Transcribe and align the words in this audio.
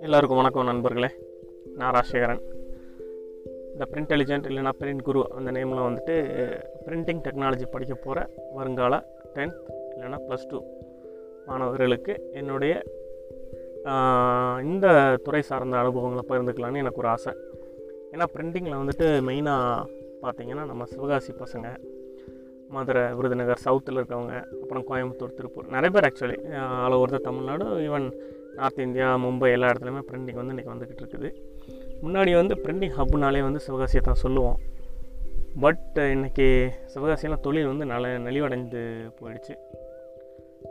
எல்லாருக்கும் 0.00 0.36
வணக்கம் 0.36 0.64
நண்பர்களே. 0.64 1.08
நான் 1.76 1.92
ராஜசேகரன். 1.92 2.40
இந்த 3.72 3.86
பிரிண்ட் 3.90 4.14
எலிஜென்ட் 4.16 4.48
இல்லைனா 4.50 4.72
பிரிண்ட் 4.80 5.02
குரு 5.02 5.30
அந்த 5.34 5.50
நேமில் 5.50 5.86
வந்துட்டு 5.88 6.16
பிரிண்டிங் 6.86 7.20
டெக்னாலஜி 7.28 7.62
படிக்க 7.70 7.94
போகிற 7.94 8.28
வருங்கால 8.54 9.18
டென்த் 9.34 9.58
இல்லைனா 9.96 10.18
ப்ளஸ் 10.28 10.48
டூ 10.48 10.62
மாணவர்களுக்கு 11.46 12.30
என்னுடைய 12.32 12.82
இந்த 14.62 15.16
துறை 15.22 15.42
சார்ந்த 15.42 15.76
அனுபவங்களை 15.76 16.24
பகிர்ந்துக்கலான்னு 16.28 16.76
எனக்கு 16.76 16.98
ஒரு 16.98 17.08
ஆசை. 17.08 17.32
ஏன்னா 18.12 18.24
பிரிண்டிங்கில் 18.34 18.80
வந்துட்டு 18.82 19.06
மெயினாக 19.28 19.86
பார்த்தீங்கன்னா 20.22 20.66
நம்ம 20.66 20.84
சிவகாசி 20.84 21.32
பசங்க 21.32 21.76
மதுரை 22.74 23.02
விருதுநகர் 23.18 23.62
சவுத்தில் 23.64 23.98
இருக்கவங்க 24.00 24.34
அப்புறம் 24.62 24.84
கோயம்புத்தூர் 24.88 25.36
திருப்பூர். 25.38 25.66
நிறைய 25.74 25.90
பேர் 25.94 26.06
actually 26.08 26.36
all 26.84 26.96
over 26.96 27.14
the 27.14 27.20
Tamil Nadu 27.26 27.64
even 27.86 28.06
north 28.58 28.80
India 28.86 29.08
Mumbai 29.24 29.50
எல்லா 29.56 29.70
இடத்துலையுமே 29.72 30.02
பிரிண்டிங் 30.10 30.38
வந்து 30.40 30.54
இன்றைக்கி 30.54 30.72
வந்துக்கிட்டு 30.74 31.02
இருக்குது. 31.04 31.30
முன்னாடி 32.04 32.32
வந்து 32.40 32.54
பிரிண்டிங் 32.64 32.94
ஹப்னாலே 32.98 33.42
வந்து 33.48 33.60
சிவகாசியை 33.66 34.02
தான் 34.08 34.22
சொல்லுவோம். 34.24 34.58
பட் 35.64 35.98
இன்றைக்கி 36.14 36.48
சிவகாசியெல்லாம் 36.94 37.44
தொழில் 37.46 37.70
வந்து 37.72 37.86
நல 37.92 38.12
நலிவடைந்து 38.26 38.82
போயிடுச்சு. 39.18 39.54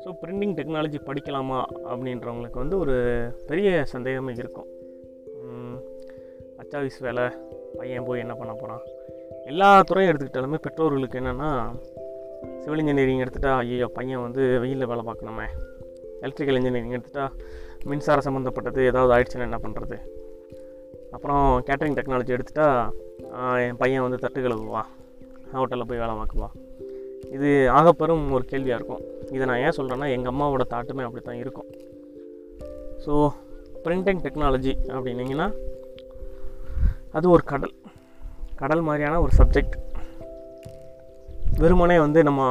ஸோ 0.04 0.12
பிரிண்டிங் 0.22 0.56
டெக்னாலஜி 0.60 1.00
படிக்கலாமா 1.10 1.60
அப்படின்றவங்களுக்கு 1.92 2.64
வந்து 2.64 2.78
ஒரு 2.84 2.96
பெரிய 3.52 3.70
சந்தேகமே 3.94 4.34
இருக்கும். 4.44 4.70
அச்சாவிஸ் 6.62 7.00
வேலை 7.06 7.26
பையன் 7.80 8.08
போய் 8.08 8.24
என்ன 8.24 8.34
பண்ண 8.40 8.54
போகிறான் 8.54 8.84
எல்லா 9.52 9.70
துறையும் 9.82 10.12
எடுத்துக்கிட்டாலுமே 10.12 10.60
பெற்றோர்களுக்கு 10.66 11.20
என்னென்னா 11.20 11.50
சிவில் 12.62 12.82
இன்ஜினியரிங் 12.84 13.24
எடுத்துட்டா 13.24 13.52
ஐயோ 13.62 13.88
பையன் 13.98 14.24
வந்து 14.26 14.44
வெயிலில் 14.64 14.90
வேலை 14.92 15.04
பார்க்கணுமே. 15.10 15.48
எலக்ட்ரிக்கல் 16.22 16.58
இன்ஜினியரிங் 16.60 16.96
எடுத்துட்டா 16.98 17.26
மின்சார 17.90 18.22
சம்மந்தப்பட்டது 18.26 18.82
ஏதாவது 18.92 19.14
ஆயிடுச்சுன்னா 19.16 19.48
என்ன 19.50 19.60
பண்ணுறது 19.64 19.98
அப்புறம் 21.16 21.46
கேட்டரிங் 21.68 21.98
டெக்னாலஜி 21.98 22.32
எடுத்துட்டா 22.38 22.68
என் 23.66 23.80
பையன் 23.82 24.06
வந்து 24.06 24.18
தட்டு 24.18 24.40
கழுவுவான் 24.42 24.90
ஹோட்டலில் 25.54 25.90
போய் 25.90 26.02
வேலை 26.04 26.16
பார்க்குவான் 26.22 26.56
இது 27.36 27.50
ஆகப்பெரும் 27.78 28.26
ஒரு 28.32 28.44
கேள்வியாக 28.52 28.80
இருக்கும். 28.80 29.04
இதை 29.36 29.44
நான் 29.50 29.62
ஏன் 29.66 29.76
சொல்கிறேன்னா 29.78 30.08
எங்கள் 30.16 30.32
அம்மாவோட 30.34 30.64
தாட்டுமே 30.74 31.06
அப்படி 31.08 31.24
தான் 31.24 31.42
இருக்கும். 31.44 31.70
ஸோ 33.06 33.14
பிரிண்டிங் 33.86 34.22
டெக்னாலஜி 34.26 34.74
அப்படின்னிங்கன்னா 34.96 35.48
அது 37.16 37.30
ஒரு 37.30 37.44
கடல். 37.44 37.74
கடல் 38.56 38.82
மாதிரியான 38.82 39.22
ஒரு 39.22 39.32
சப்ஜெக்ட் 39.38 39.76
வெறுமனே 41.58 42.00
வந்து 42.00 42.24
நம்ம 42.24 42.42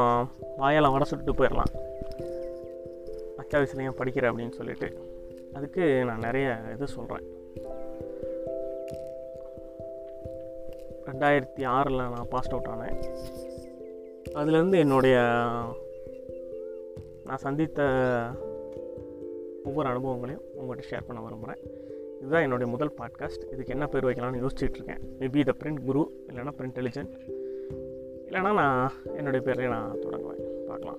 வாயால் 0.57 0.91
வடை 0.91 1.07
சுட்டு 1.07 1.33
போயிடலாம் 1.33 1.71
அத்தியாவசியம் 3.37 3.81
ஏன் 3.81 3.97
படிக்கிற 3.97 4.27
அப்படின்னு 4.27 4.51
சொல்லிட்டு. 4.51 4.87
அதுக்கு 5.53 6.05
நான் 6.05 6.19
நிறைய 6.19 6.57
இது 6.73 6.87
சொல்கிறேன் 6.87 7.27
ரெண்டாயிரத்தி 11.05 11.65
ஆறில் 11.65 11.95
நான் 11.95 12.27
பாஸ்ட் 12.29 12.51
அவுட் 12.51 12.69
ஆனேன். 12.75 12.97
அதுலேருந்து 14.33 14.75
என்னுடைய 14.75 15.17
நான் 17.25 17.37
சந்தித்த 17.37 17.83
ஒவ்வொரு 19.65 19.89
அனுபவங்களையும் 19.89 20.43
உங்கள்கிட்ட 20.59 20.83
ஷேர் 20.91 21.07
பண்ண 21.07 21.21
விரும்புகிறேன் 21.21 21.84
இதுதான் 22.25 22.43
என்னுடைய 22.43 22.71
முதல் 22.71 22.93
பாட்காஸ்ட் 22.97 23.51
இதுக்கு 23.51 23.71
என்ன 23.71 23.87
பேர் 23.87 24.05
வைக்கலாம்னு 24.05 24.47
யோசிச்சுட்டு 24.47 24.69
இருக்கேன். 24.69 24.99
மேபி 25.19 25.43
த 25.43 25.53
பிரிண்ட் 25.63 25.85
குரு 25.85 26.25
இல்லைனா 26.27 26.49
பிரிண்ட் 26.57 26.85
எலிஜென்ட் 26.85 27.13
இல்லைனா 28.29 28.53
நான் 28.53 28.91
என்னுடைய 29.15 29.51
பேர்லேயே 29.51 29.67
நான் 29.67 29.95
தொடங்குவேன். 29.95 30.41
பார்க்கலாம். 30.67 30.97